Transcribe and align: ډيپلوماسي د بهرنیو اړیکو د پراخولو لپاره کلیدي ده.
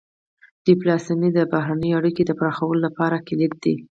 ډيپلوماسي 0.65 1.27
د 1.33 1.39
بهرنیو 1.53 1.97
اړیکو 1.99 2.21
د 2.25 2.31
پراخولو 2.39 2.83
لپاره 2.87 3.23
کلیدي 3.27 3.73
ده. 3.75 3.75